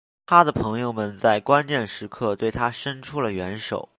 [0.25, 3.87] 他的朋友们在关键时刻对他生出了援手。